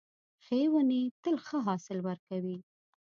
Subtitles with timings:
[0.43, 2.57] ښې ونې تل ښه حاصل ورکوي.